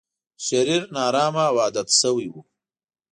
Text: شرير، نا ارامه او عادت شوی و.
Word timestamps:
شرير، 0.45 0.81
نا 0.93 1.01
ارامه 1.09 1.43
او 1.49 1.55
عادت 1.63 1.89
شوی 1.99 2.27
و. 2.31 2.35